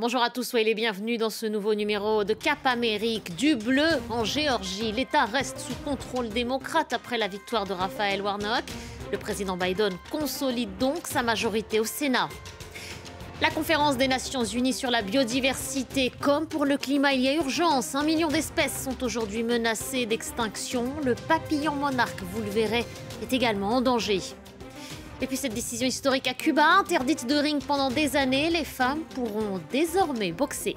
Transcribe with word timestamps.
Bonjour 0.00 0.22
à 0.22 0.30
tous, 0.30 0.44
soyez 0.44 0.64
les 0.64 0.76
bienvenus 0.76 1.18
dans 1.18 1.28
ce 1.28 1.44
nouveau 1.44 1.74
numéro 1.74 2.22
de 2.22 2.32
Cap 2.32 2.60
Amérique. 2.64 3.34
Du 3.34 3.56
bleu 3.56 3.88
en 4.10 4.22
Géorgie, 4.22 4.92
l'État 4.92 5.24
reste 5.24 5.58
sous 5.58 5.74
contrôle 5.84 6.28
démocrate 6.28 6.92
après 6.92 7.18
la 7.18 7.26
victoire 7.26 7.64
de 7.64 7.72
Raphaël 7.72 8.22
Warnock. 8.22 8.62
Le 9.10 9.18
président 9.18 9.56
Biden 9.56 9.92
consolide 10.12 10.70
donc 10.78 11.08
sa 11.08 11.24
majorité 11.24 11.80
au 11.80 11.84
Sénat. 11.84 12.28
La 13.42 13.50
conférence 13.50 13.96
des 13.96 14.06
Nations 14.06 14.44
Unies 14.44 14.72
sur 14.72 14.92
la 14.92 15.02
biodiversité, 15.02 16.12
comme 16.20 16.46
pour 16.46 16.64
le 16.64 16.76
climat, 16.76 17.14
il 17.14 17.22
y 17.22 17.28
a 17.28 17.34
urgence. 17.34 17.96
Un 17.96 18.04
million 18.04 18.28
d'espèces 18.28 18.84
sont 18.84 19.02
aujourd'hui 19.02 19.42
menacées 19.42 20.06
d'extinction. 20.06 20.92
Le 21.04 21.16
papillon 21.16 21.74
monarque, 21.74 22.22
vous 22.22 22.42
le 22.42 22.50
verrez, 22.50 22.84
est 23.20 23.32
également 23.32 23.70
en 23.70 23.80
danger. 23.80 24.20
Et 25.20 25.26
puis 25.26 25.36
cette 25.36 25.54
décision 25.54 25.86
historique 25.86 26.28
à 26.28 26.34
Cuba, 26.34 26.64
interdite 26.64 27.26
de 27.26 27.34
ring 27.34 27.62
pendant 27.64 27.90
des 27.90 28.16
années, 28.16 28.50
les 28.50 28.64
femmes 28.64 29.02
pourront 29.14 29.60
désormais 29.72 30.30
boxer. 30.30 30.76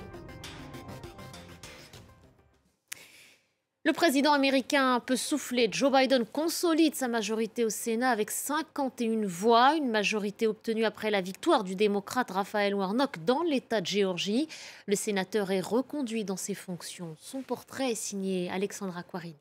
Le 3.83 3.93
président 3.93 4.33
américain 4.33 4.99
peut 4.99 5.15
souffler. 5.15 5.67
Joe 5.71 5.91
Biden 5.91 6.23
consolide 6.25 6.93
sa 6.93 7.07
majorité 7.07 7.65
au 7.65 7.69
Sénat 7.69 8.11
avec 8.11 8.29
51 8.29 9.25
voix, 9.25 9.75
une 9.75 9.89
majorité 9.89 10.45
obtenue 10.45 10.85
après 10.85 11.09
la 11.09 11.21
victoire 11.21 11.63
du 11.63 11.75
démocrate 11.75 12.29
Raphaël 12.29 12.75
Warnock 12.75 13.23
dans 13.25 13.41
l'État 13.41 13.81
de 13.81 13.87
Géorgie. 13.87 14.47
Le 14.85 14.95
sénateur 14.95 15.51
est 15.51 15.61
reconduit 15.61 16.25
dans 16.25 16.37
ses 16.37 16.53
fonctions. 16.53 17.15
Son 17.19 17.41
portrait 17.41 17.91
est 17.91 17.95
signé 17.95 18.51
Alexandra 18.51 19.01
Quarini. 19.01 19.35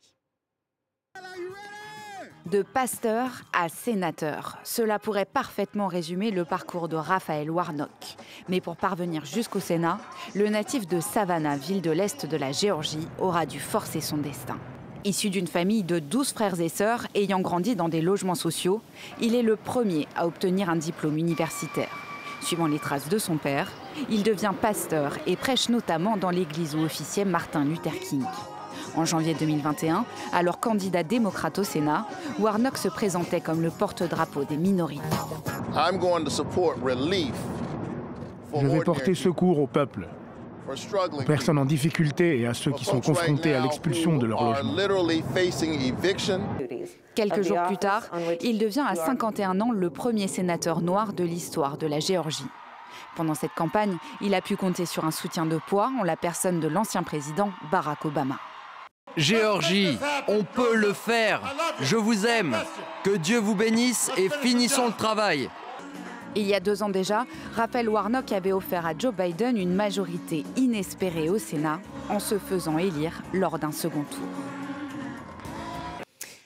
De 2.46 2.62
pasteur 2.62 3.42
à 3.52 3.68
sénateur, 3.68 4.56
cela 4.64 4.98
pourrait 4.98 5.26
parfaitement 5.26 5.88
résumer 5.88 6.30
le 6.30 6.46
parcours 6.46 6.88
de 6.88 6.96
Raphaël 6.96 7.50
Warnock. 7.50 8.16
Mais 8.48 8.62
pour 8.62 8.76
parvenir 8.76 9.26
jusqu'au 9.26 9.60
Sénat, 9.60 9.98
le 10.34 10.48
natif 10.48 10.88
de 10.88 11.00
Savannah, 11.00 11.58
ville 11.58 11.82
de 11.82 11.90
l'Est 11.90 12.24
de 12.24 12.36
la 12.38 12.52
Géorgie, 12.52 13.06
aura 13.18 13.44
dû 13.44 13.60
forcer 13.60 14.00
son 14.00 14.16
destin. 14.16 14.56
Issu 15.04 15.28
d'une 15.28 15.46
famille 15.46 15.82
de 15.82 15.98
12 15.98 16.32
frères 16.32 16.60
et 16.60 16.70
sœurs 16.70 17.06
ayant 17.14 17.40
grandi 17.40 17.76
dans 17.76 17.90
des 17.90 18.00
logements 18.00 18.34
sociaux, 18.34 18.80
il 19.20 19.34
est 19.34 19.42
le 19.42 19.56
premier 19.56 20.08
à 20.16 20.26
obtenir 20.26 20.70
un 20.70 20.76
diplôme 20.76 21.18
universitaire. 21.18 21.94
Suivant 22.40 22.66
les 22.66 22.78
traces 22.78 23.10
de 23.10 23.18
son 23.18 23.36
père, 23.36 23.70
il 24.08 24.22
devient 24.22 24.54
pasteur 24.58 25.12
et 25.26 25.36
prêche 25.36 25.68
notamment 25.68 26.16
dans 26.16 26.30
l'église 26.30 26.74
où 26.74 26.80
officiait 26.80 27.26
Martin 27.26 27.64
Luther 27.66 27.98
King. 28.00 28.24
En 28.96 29.04
janvier 29.04 29.34
2021, 29.34 30.04
alors 30.32 30.60
candidat 30.60 31.02
démocrate 31.02 31.58
au 31.58 31.64
Sénat, 31.64 32.06
Warnock 32.38 32.76
se 32.76 32.88
présentait 32.88 33.40
comme 33.40 33.62
le 33.62 33.70
porte-drapeau 33.70 34.44
des 34.44 34.56
minorités. 34.56 35.02
Je 38.52 38.66
vais 38.66 38.80
porter 38.80 39.14
secours 39.14 39.60
au 39.60 39.66
peuple, 39.66 40.08
aux 41.12 41.22
personnes 41.22 41.58
en 41.58 41.64
difficulté 41.64 42.40
et 42.40 42.46
à 42.46 42.54
ceux 42.54 42.72
qui 42.72 42.84
sont 42.84 43.00
confrontés 43.00 43.54
à 43.54 43.60
l'expulsion 43.60 44.16
de 44.18 44.26
leur 44.26 44.42
logement. 44.42 44.74
Quelques 47.14 47.42
jours 47.42 47.62
plus 47.66 47.78
tard, 47.78 48.02
il 48.42 48.58
devient 48.58 48.84
à 48.88 48.94
51 48.96 49.60
ans 49.60 49.70
le 49.72 49.90
premier 49.90 50.26
sénateur 50.26 50.80
noir 50.80 51.12
de 51.12 51.24
l'histoire 51.24 51.78
de 51.78 51.86
la 51.86 52.00
Géorgie. 52.00 52.46
Pendant 53.16 53.34
cette 53.34 53.54
campagne, 53.54 53.96
il 54.20 54.34
a 54.34 54.40
pu 54.40 54.56
compter 54.56 54.86
sur 54.86 55.04
un 55.04 55.10
soutien 55.10 55.46
de 55.46 55.58
poids 55.68 55.92
en 56.00 56.02
la 56.02 56.16
personne 56.16 56.60
de 56.60 56.68
l'ancien 56.68 57.02
président 57.02 57.50
Barack 57.70 58.04
Obama. 58.04 58.38
Géorgie, 59.16 59.98
on 60.28 60.44
peut 60.44 60.74
le 60.74 60.92
faire. 60.92 61.40
Je 61.80 61.96
vous 61.96 62.26
aime. 62.26 62.56
Que 63.04 63.16
Dieu 63.16 63.38
vous 63.38 63.54
bénisse 63.54 64.10
et 64.16 64.28
finissons 64.28 64.86
le 64.86 64.92
travail. 64.92 65.48
Il 66.36 66.46
y 66.46 66.54
a 66.54 66.60
deux 66.60 66.82
ans 66.82 66.88
déjà, 66.88 67.26
Raphaël 67.56 67.88
Warnock 67.88 68.30
avait 68.30 68.52
offert 68.52 68.86
à 68.86 68.92
Joe 68.96 69.12
Biden 69.12 69.56
une 69.56 69.74
majorité 69.74 70.44
inespérée 70.56 71.28
au 71.28 71.38
Sénat 71.38 71.80
en 72.08 72.20
se 72.20 72.38
faisant 72.38 72.78
élire 72.78 73.22
lors 73.32 73.58
d'un 73.58 73.72
second 73.72 74.04
tour. 74.04 74.49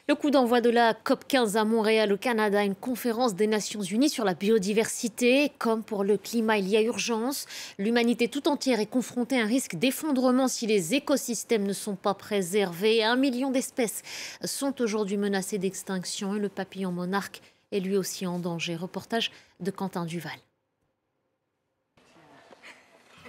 Le 0.07 0.15
coup 0.15 0.31
d'envoi 0.31 0.61
de 0.61 0.69
la 0.69 0.93
COP15 0.93 1.57
à 1.57 1.65
Montréal 1.65 2.13
au 2.13 2.19
Canada, 2.19 2.63
une 2.63 2.75
conférence 2.75 3.35
des 3.35 3.47
Nations 3.47 3.81
Unies 3.81 4.11
sur 4.11 4.27
la 4.27 4.35
biodiversité. 4.35 5.51
Comme 5.59 5.83
pour 5.83 6.05
le 6.05 6.19
climat, 6.19 6.59
il 6.59 6.69
y 6.69 6.77
a 6.77 6.83
urgence. 6.83 7.47
L'humanité 7.79 8.29
tout 8.29 8.47
entière 8.47 8.81
est 8.81 8.87
confrontée 8.87 9.41
à 9.41 9.45
un 9.45 9.47
risque 9.47 9.77
d'effondrement 9.77 10.47
si 10.47 10.67
les 10.67 10.93
écosystèmes 10.93 11.67
ne 11.67 11.73
sont 11.73 11.97
pas 11.97 12.13
préservés. 12.13 13.03
Un 13.03 13.17
million 13.17 13.51
d'espèces 13.51 14.03
sont 14.45 14.83
aujourd'hui 14.83 15.17
menacées 15.17 15.57
d'extinction 15.57 16.35
et 16.35 16.39
le 16.39 16.51
papillon 16.51 16.93
monarque 16.93 17.41
est 17.73 17.81
lui 17.81 17.97
aussi 17.97 18.27
en 18.27 18.39
danger. 18.39 18.77
Reportage 18.77 19.33
de 19.61 19.71
Quentin 19.71 20.05
Duval. 20.05 20.39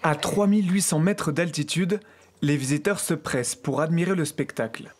À 0.04 0.14
3800 0.14 1.00
mètres 1.00 1.32
d'altitude, 1.32 2.02
les 2.42 2.58
visiteurs 2.58 3.00
se 3.00 3.14
pressent 3.14 3.56
pour 3.56 3.80
admirer 3.80 4.14
le 4.14 4.26
spectacle. 4.26 4.94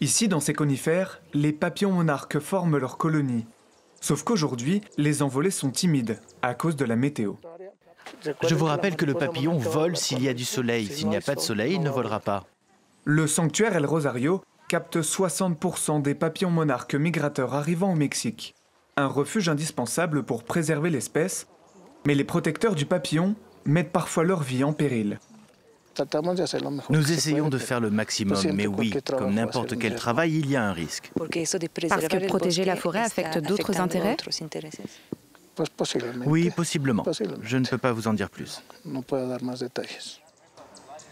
Ici, 0.00 0.28
dans 0.28 0.40
ces 0.40 0.54
conifères, 0.54 1.20
les 1.34 1.52
papillons 1.52 1.92
monarques 1.92 2.38
forment 2.38 2.78
leur 2.78 2.98
colonie. 2.98 3.46
Sauf 4.00 4.22
qu'aujourd'hui, 4.22 4.80
les 4.96 5.22
envolées 5.22 5.50
sont 5.50 5.70
timides 5.70 6.20
à 6.40 6.54
cause 6.54 6.76
de 6.76 6.84
la 6.84 6.94
météo. 6.94 7.34
Je 8.46 8.54
vous 8.54 8.66
rappelle 8.66 8.96
que 8.96 9.04
le 9.04 9.14
papillon 9.14 9.58
vole 9.58 9.96
s'il 9.96 10.22
y 10.22 10.28
a 10.28 10.34
du 10.34 10.44
soleil. 10.44 10.86
S'il 10.86 11.08
n'y 11.08 11.16
a 11.16 11.20
pas 11.20 11.34
de 11.34 11.40
soleil, 11.40 11.74
il 11.74 11.80
ne 11.80 11.90
volera 11.90 12.20
pas. 12.20 12.46
Le 13.04 13.26
sanctuaire 13.26 13.74
El 13.74 13.86
Rosario 13.86 14.42
capte 14.68 14.98
60% 14.98 16.02
des 16.02 16.14
papillons 16.14 16.50
monarques 16.50 16.94
migrateurs 16.94 17.54
arrivant 17.54 17.92
au 17.92 17.96
Mexique. 17.96 18.54
Un 18.96 19.06
refuge 19.06 19.48
indispensable 19.48 20.22
pour 20.22 20.44
préserver 20.44 20.90
l'espèce, 20.90 21.48
mais 22.06 22.14
les 22.14 22.24
protecteurs 22.24 22.74
du 22.74 22.86
papillon 22.86 23.34
mettent 23.64 23.92
parfois 23.92 24.24
leur 24.24 24.42
vie 24.42 24.64
en 24.64 24.72
péril. 24.72 25.18
Nous 26.90 27.12
essayons 27.12 27.48
de 27.48 27.58
faire 27.58 27.80
le 27.80 27.90
maximum, 27.90 28.38
mais 28.52 28.66
oui, 28.66 28.94
comme 29.06 29.34
n'importe 29.34 29.78
quel 29.78 29.94
travail, 29.94 30.38
il 30.38 30.50
y 30.50 30.56
a 30.56 30.64
un 30.64 30.72
risque. 30.72 31.10
Parce 31.14 32.08
que 32.08 32.26
protéger 32.26 32.64
la 32.64 32.76
forêt 32.76 33.00
affecte 33.00 33.38
d'autres 33.38 33.80
intérêts 33.80 34.16
Oui, 36.26 36.50
possiblement. 36.50 37.04
Je 37.42 37.56
ne 37.56 37.66
peux 37.66 37.78
pas 37.78 37.92
vous 37.92 38.08
en 38.08 38.14
dire 38.14 38.30
plus. 38.30 38.62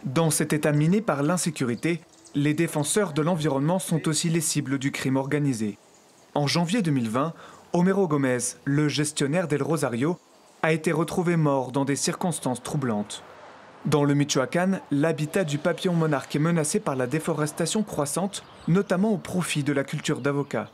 Dans 0.05 0.31
cet 0.31 0.53
état 0.53 0.73
miné 0.73 1.01
par 1.01 1.23
l'insécurité, 1.23 2.01
les 2.35 2.55
défenseurs 2.55 3.13
de 3.13 3.23
l'environnement 3.23 3.79
sont 3.79 4.07
aussi 4.09 4.29
les 4.29 4.41
cibles 4.41 4.79
du 4.79 4.93
crime 4.93 5.17
organisé. 5.17 5.79
En 6.35 6.47
janvier 6.47 6.83
2020, 6.83 7.33
Homero 7.73 8.07
Gomez, 8.07 8.39
le 8.65 8.89
gestionnaire 8.89 9.49
d'El 9.49 9.63
Rosario, 9.63 10.19
a 10.63 10.73
été 10.73 10.93
retrouvé 10.93 11.37
mort 11.37 11.73
dans 11.73 11.85
des 11.85 11.97
circonstances 11.97 12.63
troublantes. 12.63 13.23
Dans 13.87 14.03
le 14.03 14.15
Michoacán, 14.15 14.81
l'habitat 14.91 15.45
du 15.45 15.59
papillon 15.59 15.93
monarque 15.93 16.35
est 16.35 16.41
menacé 16.41 16.81
par 16.81 16.97
la 16.97 17.07
déforestation 17.07 17.85
croissante, 17.85 18.43
notamment 18.67 19.13
au 19.13 19.17
profit 19.17 19.63
de 19.63 19.73
la 19.73 19.85
culture 19.85 20.21
d'avocats. 20.21 20.71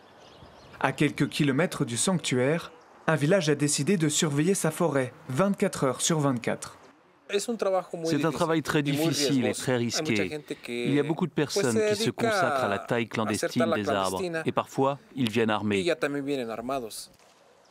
À 0.81 0.93
quelques 0.93 1.28
kilomètres 1.28 1.84
du 1.84 1.99
sanctuaire, 1.99 2.72
un 3.06 3.17
village 3.17 3.51
a 3.51 3.55
décidé 3.55 3.99
de 3.99 4.09
surveiller 4.09 4.55
sa 4.55 4.71
forêt 4.71 5.12
24 5.28 5.84
heures 5.84 6.01
sur 6.01 6.21
24. 6.21 6.78
C'est 7.31 8.25
un 8.25 8.31
travail 8.31 8.62
très 8.62 8.83
difficile 8.83 9.45
et 9.45 9.53
très 9.53 9.77
risqué. 9.77 10.41
Il 10.69 10.95
y 10.95 10.99
a 10.99 11.03
beaucoup 11.03 11.27
de 11.27 11.33
personnes 11.33 11.81
qui 11.91 11.97
se 11.97 12.11
consacrent 12.11 12.65
à 12.65 12.69
la 12.69 12.78
taille 12.78 13.09
clandestine 13.09 13.72
des 13.75 13.91
arbres 13.91 14.22
et 14.47 14.53
parfois 14.53 14.99
ils 15.15 15.31
viennent 15.31 15.51
armés. 15.51 15.84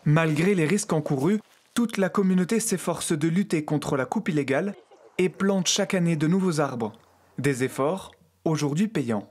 Malgré 0.05 0.53
les 0.53 0.65
risques 0.65 0.93
encourus, 0.93 1.39
toute 1.73 1.97
la 1.97 2.09
communauté 2.09 2.59
s'efforce 2.59 3.11
de 3.11 3.27
lutter 3.27 3.65
contre 3.65 3.97
la 3.97 4.05
coupe 4.05 4.29
illégale 4.29 4.75
et 5.23 5.29
plante 5.29 5.67
chaque 5.67 5.93
année 5.93 6.15
de 6.15 6.27
nouveaux 6.27 6.59
arbres. 6.59 6.93
Des 7.37 7.63
efforts 7.63 8.11
aujourd'hui 8.43 8.87
payants. 8.87 9.27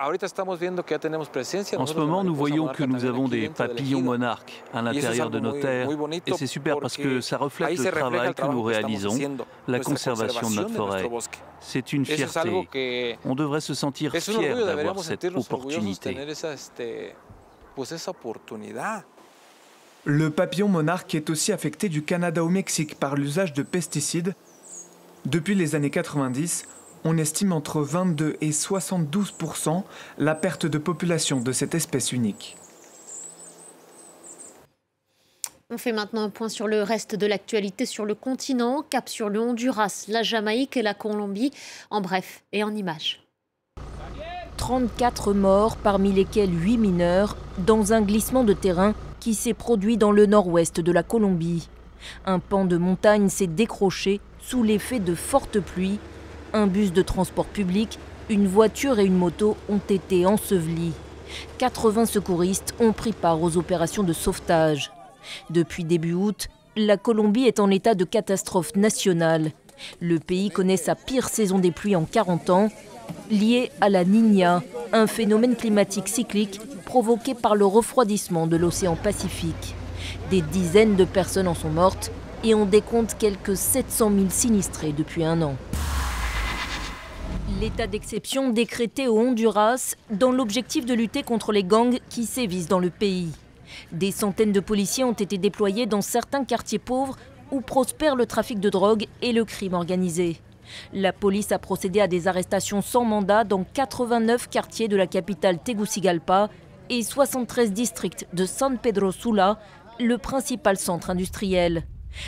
En 0.00 0.14
ce 1.86 1.94
moment, 1.94 2.22
nous 2.22 2.34
voyons 2.34 2.68
que 2.68 2.84
nous 2.84 3.04
avons 3.04 3.26
des 3.26 3.48
papillons 3.48 4.00
monarques 4.00 4.62
à 4.72 4.80
l'intérieur 4.80 5.28
de 5.28 5.40
nos 5.40 5.60
terres. 5.60 5.88
Et 6.24 6.32
c'est 6.34 6.46
super 6.46 6.78
parce 6.78 6.96
que 6.96 7.20
ça 7.20 7.36
reflète 7.36 7.76
le 7.76 7.90
travail 7.90 8.32
que 8.32 8.46
nous 8.46 8.62
réalisons, 8.62 9.18
la 9.66 9.80
conservation 9.80 10.50
de 10.50 10.54
notre 10.54 10.74
forêt. 10.74 11.08
C'est 11.58 11.92
une 11.92 12.06
fierté. 12.06 13.18
On 13.24 13.34
devrait 13.34 13.60
se 13.60 13.74
sentir 13.74 14.12
fier 14.12 14.56
d'avoir 14.66 15.00
cette 15.00 15.24
opportunité. 15.24 16.16
Le 20.04 20.30
papillon 20.30 20.68
monarque 20.68 21.14
est 21.16 21.28
aussi 21.28 21.52
affecté 21.52 21.88
du 21.88 22.04
Canada 22.04 22.44
au 22.44 22.48
Mexique 22.48 22.94
par 22.94 23.16
l'usage 23.16 23.52
de 23.52 23.62
pesticides 23.62 24.34
depuis 25.26 25.54
les 25.54 25.74
années 25.74 25.90
90, 25.90 26.66
on 27.04 27.18
estime 27.18 27.52
entre 27.52 27.80
22 27.80 28.36
et 28.40 28.50
72% 28.50 29.82
la 30.18 30.34
perte 30.34 30.66
de 30.66 30.78
population 30.78 31.40
de 31.40 31.52
cette 31.52 31.74
espèce 31.74 32.12
unique. 32.12 32.56
On 35.70 35.76
fait 35.76 35.92
maintenant 35.92 36.22
un 36.22 36.30
point 36.30 36.48
sur 36.48 36.66
le 36.66 36.82
reste 36.82 37.14
de 37.14 37.26
l'actualité 37.26 37.84
sur 37.84 38.06
le 38.06 38.14
continent, 38.14 38.82
cap 38.88 39.08
sur 39.08 39.28
le 39.28 39.38
Honduras, 39.38 40.06
la 40.08 40.22
Jamaïque 40.22 40.78
et 40.78 40.82
la 40.82 40.94
Colombie, 40.94 41.52
en 41.90 42.00
bref 42.00 42.42
et 42.52 42.64
en 42.64 42.74
images. 42.74 43.22
34 44.56 45.34
morts, 45.34 45.76
parmi 45.76 46.10
lesquels 46.12 46.50
8 46.52 46.78
mineurs, 46.78 47.36
dans 47.58 47.92
un 47.92 48.00
glissement 48.00 48.44
de 48.44 48.54
terrain 48.54 48.94
qui 49.20 49.34
s'est 49.34 49.54
produit 49.54 49.98
dans 49.98 50.10
le 50.10 50.26
nord-ouest 50.26 50.80
de 50.80 50.92
la 50.92 51.02
Colombie. 51.02 51.68
Un 52.24 52.38
pan 52.38 52.64
de 52.64 52.76
montagne 52.76 53.28
s'est 53.28 53.46
décroché 53.46 54.20
sous 54.40 54.62
l'effet 54.62 55.00
de 55.00 55.14
fortes 55.14 55.60
pluies. 55.60 55.98
Un 56.52 56.66
bus 56.66 56.92
de 56.92 57.02
transport 57.02 57.46
public, 57.46 57.98
une 58.30 58.46
voiture 58.46 58.98
et 58.98 59.04
une 59.04 59.16
moto 59.16 59.56
ont 59.68 59.80
été 59.88 60.26
ensevelis. 60.26 60.92
80 61.58 62.06
secouristes 62.06 62.74
ont 62.80 62.92
pris 62.92 63.12
part 63.12 63.42
aux 63.42 63.56
opérations 63.56 64.02
de 64.02 64.12
sauvetage. 64.12 64.90
Depuis 65.50 65.84
début 65.84 66.14
août, 66.14 66.48
la 66.76 66.96
Colombie 66.96 67.44
est 67.44 67.60
en 67.60 67.70
état 67.70 67.94
de 67.94 68.04
catastrophe 68.04 68.76
nationale. 68.76 69.50
Le 70.00 70.18
pays 70.18 70.50
connaît 70.50 70.76
sa 70.76 70.94
pire 70.94 71.28
saison 71.28 71.58
des 71.58 71.70
pluies 71.70 71.96
en 71.96 72.04
40 72.04 72.50
ans, 72.50 72.68
liée 73.30 73.70
à 73.80 73.88
la 73.88 74.04
Niña, 74.04 74.62
un 74.92 75.06
phénomène 75.06 75.56
climatique 75.56 76.08
cyclique 76.08 76.60
provoqué 76.84 77.34
par 77.34 77.54
le 77.54 77.66
refroidissement 77.66 78.46
de 78.46 78.56
l'océan 78.56 78.96
Pacifique. 78.96 79.74
Des 80.30 80.40
dizaines 80.40 80.96
de 80.96 81.04
personnes 81.04 81.48
en 81.48 81.54
sont 81.54 81.70
mortes 81.70 82.10
et 82.44 82.54
on 82.54 82.66
décompte 82.66 83.16
quelques 83.18 83.56
700 83.56 84.10
000 84.14 84.26
sinistrés 84.30 84.92
depuis 84.92 85.24
un 85.24 85.42
an. 85.42 85.56
L'état 87.60 87.86
d'exception 87.86 88.50
décrété 88.50 89.08
au 89.08 89.18
Honduras 89.18 89.96
dans 90.10 90.30
l'objectif 90.30 90.84
de 90.84 90.94
lutter 90.94 91.22
contre 91.22 91.52
les 91.52 91.64
gangs 91.64 91.98
qui 92.08 92.24
sévissent 92.24 92.68
dans 92.68 92.78
le 92.78 92.90
pays. 92.90 93.32
Des 93.92 94.12
centaines 94.12 94.52
de 94.52 94.60
policiers 94.60 95.04
ont 95.04 95.12
été 95.12 95.38
déployés 95.38 95.86
dans 95.86 96.02
certains 96.02 96.44
quartiers 96.44 96.78
pauvres 96.78 97.16
où 97.50 97.60
prospèrent 97.60 98.16
le 98.16 98.26
trafic 98.26 98.60
de 98.60 98.70
drogue 98.70 99.06
et 99.22 99.32
le 99.32 99.44
crime 99.44 99.74
organisé. 99.74 100.40
La 100.92 101.12
police 101.12 101.52
a 101.52 101.58
procédé 101.58 102.00
à 102.00 102.08
des 102.08 102.28
arrestations 102.28 102.82
sans 102.82 103.04
mandat 103.04 103.44
dans 103.44 103.64
89 103.64 104.48
quartiers 104.48 104.88
de 104.88 104.96
la 104.96 105.06
capitale 105.06 105.58
Tegucigalpa 105.58 106.50
et 106.90 107.02
73 107.02 107.72
districts 107.72 108.26
de 108.32 108.46
San 108.46 108.78
Pedro 108.78 109.12
Sula, 109.12 109.58
le 109.98 110.18
principal 110.18 110.76
centre 110.76 111.10
industriel. 111.10 111.84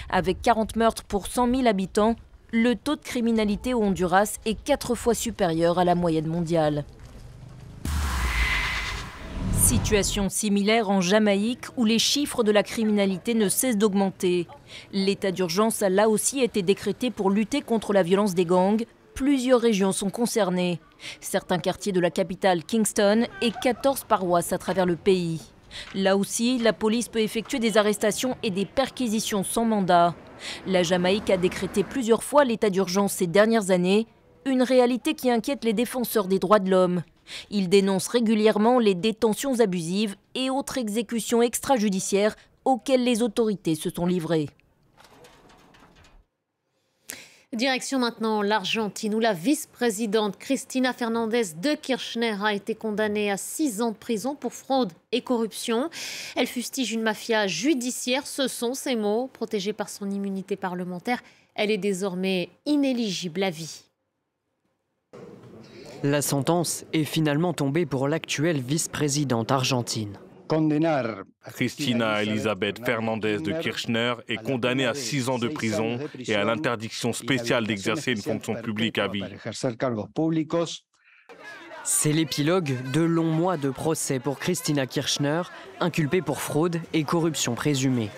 Avec 0.09 0.43
40 0.43 0.77
meurtres 0.77 1.05
pour 1.05 1.27
100 1.27 1.55
000 1.55 1.67
habitants, 1.67 2.17
le 2.53 2.75
taux 2.75 2.97
de 2.97 3.01
criminalité 3.01 3.75
au 3.75 3.83
Honduras 3.83 4.39
est 4.45 4.61
quatre 4.61 4.95
fois 4.95 5.15
supérieur 5.15 5.79
à 5.79 5.85
la 5.85 5.95
moyenne 5.95 6.27
mondiale. 6.27 6.85
Situation 9.63 10.29
similaire 10.29 10.91
en 10.91 11.01
Jamaïque 11.01 11.67
où 11.77 11.85
les 11.85 12.01
chiffres 12.01 12.43
de 12.43 12.51
la 12.51 12.65
criminalité 12.65 13.35
ne 13.35 13.49
cessent 13.49 13.77
d'augmenter. 13.77 14.49
L'état 14.93 15.31
d'urgence 15.31 15.83
a 15.83 15.89
là 15.89 16.09
aussi 16.09 16.41
été 16.41 16.63
décrété 16.63 17.13
pour 17.13 17.31
lutter 17.31 17.61
contre 17.61 17.93
la 17.93 18.03
violence 18.03 18.35
des 18.35 18.45
gangs. 18.45 18.85
Plusieurs 19.15 19.61
régions 19.61 19.93
sont 19.93 20.11
concernées. 20.11 20.81
Certains 21.21 21.59
quartiers 21.59 21.93
de 21.93 22.01
la 22.01 22.11
capitale 22.11 22.65
Kingston 22.65 23.27
et 23.43 23.53
14 23.63 24.05
paroisses 24.09 24.53
à 24.53 24.59
travers 24.59 24.87
le 24.87 24.97
pays. 24.97 25.41
Là 25.95 26.17
aussi, 26.17 26.59
la 26.59 26.73
police 26.73 27.09
peut 27.09 27.21
effectuer 27.21 27.59
des 27.59 27.77
arrestations 27.77 28.37
et 28.43 28.51
des 28.51 28.67
perquisitions 28.67 29.45
sans 29.45 29.65
mandat. 29.65 30.15
La 30.67 30.83
Jamaïque 30.83 31.31
a 31.31 31.37
décrété 31.37 31.85
plusieurs 31.85 32.23
fois 32.23 32.45
l'état 32.45 32.71
d'urgence 32.71 33.13
ces 33.13 33.27
dernières 33.27 33.71
années, 33.71 34.07
une 34.47 34.63
réalité 34.63 35.15
qui 35.15 35.31
inquiète 35.31 35.65
les 35.65 35.73
défenseurs 35.73 36.27
des 36.27 36.39
droits 36.39 36.59
de 36.59 36.71
l'homme. 36.71 37.03
Ils 37.51 37.69
dénoncent 37.69 38.09
régulièrement 38.09 38.79
les 38.79 38.95
détentions 38.95 39.61
abusives 39.61 40.17
et 40.35 40.51
autres 40.51 40.79
exécutions 40.79 41.43
extrajudiciaires 41.43 42.37
auxquelles 42.65 43.05
les 43.05 43.23
autorités 43.23 43.75
se 43.75 43.91
sont 43.91 44.07
livrées. 44.07 44.49
Direction 47.57 47.99
maintenant 47.99 48.43
l'Argentine 48.43 49.13
où 49.13 49.19
la 49.19 49.33
vice-présidente 49.33 50.39
Cristina 50.39 50.93
Fernandez 50.93 51.55
de 51.61 51.75
Kirchner 51.75 52.37
a 52.45 52.55
été 52.55 52.77
condamnée 52.77 53.29
à 53.29 53.37
six 53.37 53.83
ans 53.83 53.91
de 53.91 53.97
prison 53.97 54.37
pour 54.37 54.53
fraude 54.53 54.93
et 55.11 55.21
corruption. 55.23 55.91
Elle 56.37 56.47
fustige 56.47 56.93
une 56.93 57.03
mafia 57.03 57.49
judiciaire, 57.49 58.25
ce 58.29 58.47
sont 58.47 58.75
ses 58.75 58.95
mots. 58.95 59.29
Protégée 59.33 59.73
par 59.73 59.89
son 59.89 60.09
immunité 60.13 60.55
parlementaire, 60.55 61.21
elle 61.57 61.73
est 61.73 61.77
désormais 61.77 62.51
inéligible 62.67 63.43
à 63.43 63.51
vie. 63.51 63.83
La 66.05 66.23
sentence 66.23 66.85
est 66.93 67.03
finalement 67.03 67.53
tombée 67.53 67.85
pour 67.85 68.07
l'actuelle 68.07 68.61
vice-présidente 68.61 69.51
argentine. 69.51 70.21
Cristina 71.45 72.23
Elisabeth 72.23 72.85
Fernandez 72.85 73.39
de 73.39 73.53
Kirchner 73.53 74.15
est 74.29 74.37
condamnée 74.37 74.87
à 74.87 74.95
six 74.95 75.29
ans 75.29 75.39
de 75.39 75.49
prison 75.49 75.99
et 76.19 76.35
à 76.35 76.45
l'interdiction 76.45 77.13
spéciale 77.13 77.67
d'exercer 77.67 78.13
une 78.13 78.23
fonction 78.23 78.55
publique 78.55 78.99
à 78.99 79.09
vie. 79.09 79.25
C'est 81.83 82.13
l'épilogue 82.13 82.77
de 82.93 83.01
longs 83.01 83.33
mois 83.33 83.57
de 83.57 83.71
procès 83.71 84.19
pour 84.19 84.39
Christina 84.39 84.87
Kirchner, 84.87 85.43
inculpée 85.81 86.21
pour 86.21 86.41
fraude 86.41 86.81
et 86.93 87.05
corruption 87.05 87.55
présumée. 87.55 88.11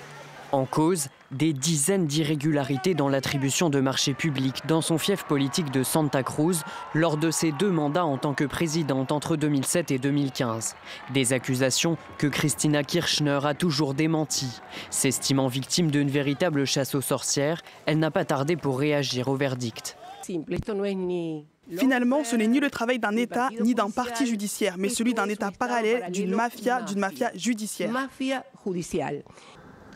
En 0.51 0.65
cause, 0.65 1.09
des 1.33 1.53
dizaines 1.53 2.07
d'irrégularités 2.07 2.95
dans 2.95 3.09
l'attribution 3.09 3.71
de 3.71 3.81
marchés 3.81 4.15
publics 4.15 4.63
dans 4.67 4.81
son 4.81 4.99
fief 4.99 5.25
politique 5.25 5.71
de 5.71 5.83
Santa 5.83 6.23
Cruz 6.23 6.63
lors 6.95 7.17
de 7.17 7.31
ses 7.31 7.53
deux 7.53 7.71
mandats 7.71 8.05
en 8.05 8.19
tant 8.19 8.35
que 8.35 8.45
présidente 8.45 9.13
entre 9.13 9.37
2007 9.37 9.91
et 9.91 9.99
2015. 9.99 10.77
Des 11.13 11.33
accusations 11.33 11.97
que 12.19 12.27
Christina 12.27 12.85
Kirchner 12.85 13.41
a 13.45 13.55
toujours 13.55 13.95
démenties. 13.95 14.61
S'estimant 14.91 15.49
victime 15.49 15.91
d'une 15.91 16.09
véritable 16.09 16.67
chasse 16.67 16.95
aux 16.95 17.01
sorcières, 17.01 17.63
elle 17.87 17.99
n'a 17.99 18.11
pas 18.11 18.25
tardé 18.25 18.57
pour 18.57 18.79
réagir 18.79 19.29
au 19.29 19.37
verdict. 19.37 19.97
Finalement, 21.77 22.25
ce 22.25 22.37
n'est 22.37 22.47
ni 22.47 22.61
le 22.61 22.71
travail 22.71 22.99
d'un 22.99 23.17
État 23.17 23.49
ni 23.61 23.75
d'un 23.75 23.91
parti 23.91 24.27
judiciaire, 24.27 24.77
mais 24.79 24.89
celui 24.89 25.15
d'un 25.15 25.29
État 25.29 25.51
parallèle, 25.57 26.11
d'une 26.11 26.35
mafia, 26.35 26.83
d'une 26.83 26.99
mafia 26.99 27.31
judiciaire. 27.35 27.91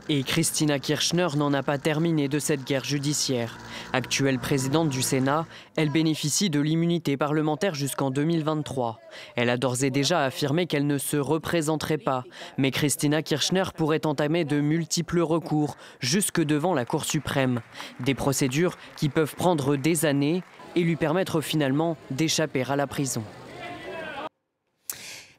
Et 0.09 0.23
Christina 0.23 0.79
Kirchner 0.79 1.27
n'en 1.37 1.53
a 1.53 1.65
pas 1.65 1.79
terminé 1.79 2.29
de 2.29 2.39
cette 2.39 2.65
guerre 2.65 2.85
judiciaire. 2.85 3.59
Actuelle 3.93 4.39
présidente 4.39 4.89
du 4.89 5.03
Sénat, 5.03 5.47
elle 5.75 5.91
bénéficie 5.91 6.49
de 6.49 6.61
l'immunité 6.61 7.17
parlementaire 7.17 7.75
jusqu'en 7.75 8.13
2023. 8.13 9.01
Elle 9.35 9.51
a 9.51 9.57
d'ores 9.57 9.83
et 9.83 9.91
déjà 9.91 10.25
affirmé 10.25 10.67
qu'elle 10.67 10.87
ne 10.87 10.99
se 10.99 11.17
représenterait 11.17 11.99
pas, 11.99 12.23
mais 12.57 12.71
Christina 12.71 13.21
Kirchner 13.23 13.65
pourrait 13.77 14.07
entamer 14.07 14.45
de 14.45 14.61
multiples 14.61 15.21
recours 15.21 15.77
jusque 15.99 16.41
devant 16.41 16.73
la 16.73 16.85
Cour 16.85 17.05
suprême. 17.05 17.61
Des 17.99 18.15
procédures 18.15 18.77
qui 18.97 19.09
peuvent 19.09 19.35
prendre 19.35 19.75
des 19.75 20.05
années 20.05 20.45
et 20.77 20.83
lui 20.83 20.95
permettre 20.95 21.41
finalement 21.41 21.97
d'échapper 22.13 22.63
à 22.63 22.77
la 22.77 22.87
prison. 22.87 23.25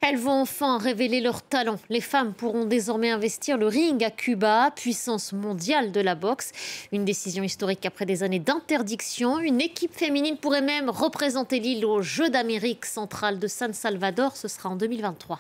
Elles 0.01 0.17
vont 0.17 0.41
enfin 0.41 0.77
révéler 0.77 1.21
leur 1.21 1.41
talent. 1.41 1.77
Les 1.89 2.01
femmes 2.01 2.33
pourront 2.33 2.65
désormais 2.65 3.09
investir 3.09 3.57
le 3.57 3.67
ring 3.67 4.03
à 4.03 4.11
Cuba, 4.11 4.71
puissance 4.75 5.33
mondiale 5.33 5.91
de 5.91 6.01
la 6.01 6.15
boxe. 6.15 6.51
Une 6.91 7.03
décision 7.03 7.43
historique 7.43 7.85
après 7.85 8.05
des 8.05 8.23
années 8.23 8.39
d'interdiction. 8.39 9.39
Une 9.39 9.59
équipe 9.59 9.93
féminine 9.93 10.37
pourrait 10.37 10.61
même 10.61 10.89
représenter 10.89 11.59
l'île 11.59 11.85
aux 11.85 12.01
Jeux 12.01 12.29
d'Amérique 12.29 12.85
centrale 12.85 13.39
de 13.39 13.47
San 13.47 13.73
Salvador. 13.73 14.35
Ce 14.37 14.47
sera 14.47 14.69
en 14.69 14.75
2023. 14.75 15.39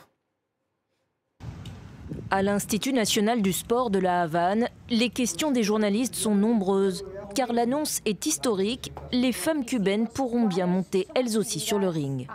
À 2.29 2.41
l'Institut 2.41 2.91
national 2.91 3.41
du 3.41 3.53
sport 3.53 3.89
de 3.89 3.99
la 3.99 4.23
Havane, 4.23 4.67
les 4.89 5.09
questions 5.09 5.51
des 5.51 5.63
journalistes 5.63 6.15
sont 6.15 6.35
nombreuses. 6.35 7.05
Car 7.35 7.53
l'annonce 7.53 8.01
est 8.05 8.25
historique, 8.25 8.91
les 9.11 9.31
femmes 9.31 9.65
cubaines 9.65 10.07
pourront 10.07 10.45
bien 10.47 10.65
monter 10.65 11.07
elles 11.15 11.37
aussi 11.37 11.59
sur 11.59 11.79
le 11.79 11.87
ring. 11.87 12.27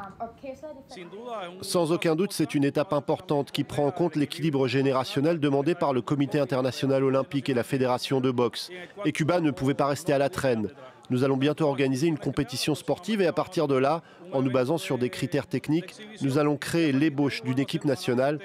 Sans 1.61 1.93
aucun 1.93 2.15
doute, 2.15 2.33
c'est 2.33 2.55
une 2.55 2.65
étape 2.65 2.93
importante 2.93 3.51
qui 3.51 3.65
prend 3.65 3.87
en 3.87 3.91
compte 3.91 4.17
l'équilibre 4.17 4.69
générationnel 4.69 5.41
demandé 5.41 5.75
par 5.75 5.93
le 5.93 6.03
Comité 6.03 6.39
international 6.39 7.05
olympique 7.05 7.49
et 7.49 7.55
la 7.55 7.65
Fédération 7.65 8.21
de 8.21 8.31
boxe. 8.31 8.71
Et 9.05 9.13
Cuba 9.13 9.41
ne 9.41 9.51
pouvait 9.51 9.75
pas 9.75 9.87
rester 9.87 10.13
à 10.13 10.19
la 10.19 10.29
traîne. 10.29 10.71
Nous 11.11 11.25
allons 11.25 11.37
bientôt 11.37 11.67
organiser 11.67 12.07
une 12.07 12.19
compétition 12.19 12.75
sportive 12.75 13.21
et 13.21 13.27
à 13.27 13.33
partir 13.33 13.69
de 13.69 13.75
là, 13.75 14.03
en 14.33 14.41
nous 14.41 14.51
basant 14.51 14.79
sur 14.79 14.99
des 14.99 15.11
critères 15.11 15.47
techniques, 15.47 15.95
nous 16.23 16.39
allons 16.39 16.57
créer 16.57 16.93
l'ébauche 16.93 17.43
d'une 17.43 17.59
équipe 17.59 17.85
nationale 17.85 18.39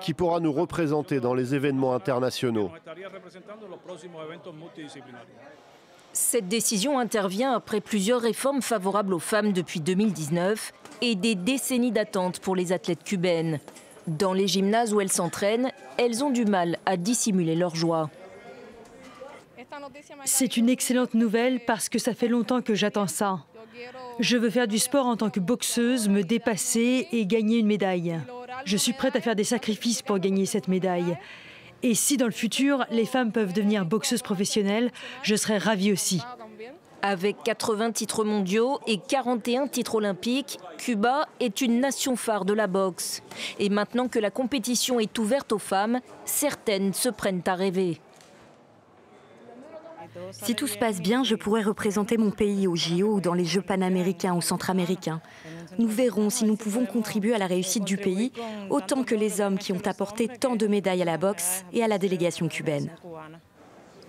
qui 0.00 0.14
pourra 0.14 0.40
nous 0.40 0.52
représenter 0.52 1.20
dans 1.20 1.34
les 1.34 1.54
événements 1.54 1.94
internationaux. 1.94 2.70
Cette 6.18 6.48
décision 6.48 6.98
intervient 6.98 7.52
après 7.52 7.82
plusieurs 7.82 8.22
réformes 8.22 8.62
favorables 8.62 9.12
aux 9.12 9.18
femmes 9.18 9.52
depuis 9.52 9.80
2019 9.80 10.72
et 11.02 11.14
des 11.14 11.34
décennies 11.34 11.92
d'attente 11.92 12.40
pour 12.40 12.56
les 12.56 12.72
athlètes 12.72 13.04
cubaines. 13.04 13.60
Dans 14.06 14.32
les 14.32 14.48
gymnases 14.48 14.94
où 14.94 15.02
elles 15.02 15.12
s'entraînent, 15.12 15.70
elles 15.98 16.24
ont 16.24 16.30
du 16.30 16.46
mal 16.46 16.78
à 16.86 16.96
dissimuler 16.96 17.54
leur 17.54 17.76
joie. 17.76 18.08
C'est 20.24 20.56
une 20.56 20.70
excellente 20.70 21.12
nouvelle 21.12 21.60
parce 21.66 21.90
que 21.90 21.98
ça 21.98 22.14
fait 22.14 22.28
longtemps 22.28 22.62
que 22.62 22.74
j'attends 22.74 23.08
ça. 23.08 23.44
Je 24.18 24.38
veux 24.38 24.48
faire 24.48 24.68
du 24.68 24.78
sport 24.78 25.04
en 25.04 25.18
tant 25.18 25.28
que 25.28 25.38
boxeuse, 25.38 26.08
me 26.08 26.22
dépasser 26.22 27.08
et 27.12 27.26
gagner 27.26 27.58
une 27.58 27.66
médaille. 27.66 28.18
Je 28.64 28.78
suis 28.78 28.94
prête 28.94 29.16
à 29.16 29.20
faire 29.20 29.36
des 29.36 29.44
sacrifices 29.44 30.00
pour 30.00 30.18
gagner 30.18 30.46
cette 30.46 30.68
médaille. 30.68 31.18
Et 31.86 31.94
si 31.94 32.16
dans 32.16 32.26
le 32.26 32.32
futur, 32.32 32.84
les 32.90 33.06
femmes 33.06 33.30
peuvent 33.30 33.52
devenir 33.52 33.86
boxeuses 33.86 34.20
professionnelles, 34.20 34.90
je 35.22 35.36
serais 35.36 35.56
ravie 35.56 35.92
aussi. 35.92 36.20
Avec 37.00 37.36
80 37.44 37.92
titres 37.92 38.24
mondiaux 38.24 38.80
et 38.88 38.98
41 38.98 39.68
titres 39.68 39.94
olympiques, 39.94 40.58
Cuba 40.78 41.28
est 41.38 41.60
une 41.60 41.78
nation 41.78 42.16
phare 42.16 42.44
de 42.44 42.54
la 42.54 42.66
boxe. 42.66 43.22
Et 43.60 43.68
maintenant 43.68 44.08
que 44.08 44.18
la 44.18 44.32
compétition 44.32 44.98
est 44.98 45.16
ouverte 45.16 45.52
aux 45.52 45.60
femmes, 45.60 46.00
certaines 46.24 46.92
se 46.92 47.08
prennent 47.08 47.44
à 47.46 47.54
rêver. 47.54 48.00
Si 50.32 50.56
tout 50.56 50.66
se 50.66 50.78
passe 50.78 51.00
bien, 51.00 51.22
je 51.22 51.36
pourrais 51.36 51.62
représenter 51.62 52.16
mon 52.16 52.32
pays 52.32 52.66
au 52.66 52.74
JO 52.74 53.14
ou 53.14 53.20
dans 53.20 53.34
les 53.34 53.44
Jeux 53.44 53.62
panaméricains 53.62 54.34
ou 54.34 54.40
centra-américains. 54.40 55.20
Nous 55.78 55.88
verrons 55.88 56.30
si 56.30 56.44
nous 56.44 56.56
pouvons 56.56 56.86
contribuer 56.86 57.34
à 57.34 57.38
la 57.38 57.46
réussite 57.46 57.84
du 57.84 57.96
pays 57.96 58.32
autant 58.70 59.04
que 59.04 59.14
les 59.14 59.40
hommes 59.40 59.58
qui 59.58 59.72
ont 59.72 59.86
apporté 59.86 60.28
tant 60.28 60.56
de 60.56 60.66
médailles 60.66 61.02
à 61.02 61.04
la 61.04 61.18
boxe 61.18 61.64
et 61.72 61.82
à 61.82 61.88
la 61.88 61.98
délégation 61.98 62.48
cubaine. 62.48 62.90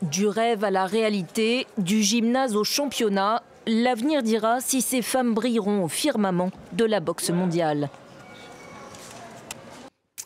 Du 0.01 0.27
rêve 0.27 0.63
à 0.63 0.71
la 0.71 0.86
réalité, 0.86 1.65
du 1.77 2.03
gymnase 2.03 2.55
au 2.55 2.63
championnat, 2.63 3.43
l'avenir 3.65 4.24
dira 4.24 4.62
si 4.62 4.81
ces 4.81 5.01
femmes 5.01 5.33
brilleront 5.33 5.83
au 5.83 5.88
firmament 5.88 6.51
de 6.74 6.86
la 6.86 7.00
boxe 7.00 7.31
mondiale. 7.31 7.89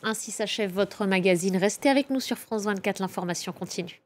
Ainsi 0.03 0.31
s'achève 0.31 0.73
votre 0.73 1.05
magazine. 1.05 1.57
Restez 1.57 1.89
avec 1.89 2.09
nous 2.09 2.19
sur 2.19 2.37
France 2.37 2.63
24, 2.63 2.99
l'information 2.99 3.51
continue. 3.51 4.01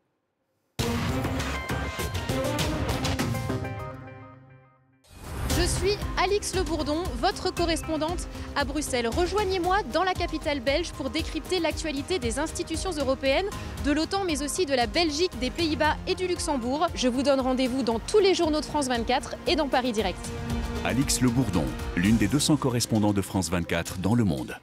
Suis 5.86 5.98
Alix 6.18 6.56
Le 6.56 6.64
Bourdon, 6.64 7.04
votre 7.20 7.54
correspondante 7.54 8.28
à 8.56 8.66
Bruxelles. 8.66 9.08
Rejoignez-moi 9.08 9.78
dans 9.94 10.04
la 10.04 10.14
capitale 10.14 10.60
belge 10.60 10.92
pour 10.94 11.10
décrypter 11.10 11.60
l'actualité 11.60 12.20
des 12.20 12.40
institutions 12.40 12.92
européennes, 12.92 13.46
de 13.86 13.92
l'OTAN, 13.92 14.24
mais 14.26 14.42
aussi 14.42 14.66
de 14.66 14.74
la 14.74 14.88
Belgique, 14.88 15.38
des 15.40 15.50
Pays-Bas 15.50 15.96
et 16.08 16.16
du 16.16 16.28
Luxembourg. 16.28 16.88
Je 16.96 17.08
vous 17.08 17.24
donne 17.24 17.40
rendez-vous 17.40 17.84
dans 17.84 18.00
tous 18.00 18.20
les 18.20 18.34
journaux 18.34 18.62
de 18.62 18.66
France 18.66 18.88
24 18.88 19.36
et 19.48 19.56
dans 19.56 19.68
Paris 19.68 19.92
Direct. 19.92 20.20
Alix 20.84 21.22
Le 21.22 21.30
Bourdon, 21.30 21.66
l'une 21.96 22.18
des 22.18 22.28
200 22.28 22.58
correspondants 22.58 23.14
de 23.14 23.22
France 23.22 23.50
24 23.50 24.00
dans 24.00 24.16
le 24.16 24.24
monde. 24.24 24.56